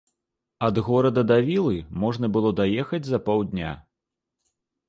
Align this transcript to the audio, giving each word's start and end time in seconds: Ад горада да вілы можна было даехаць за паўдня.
Ад 0.67 0.79
горада 0.87 1.21
да 1.31 1.37
вілы 1.49 1.77
можна 2.05 2.31
было 2.39 2.49
даехаць 2.61 3.03
за 3.11 3.21
паўдня. 3.29 3.69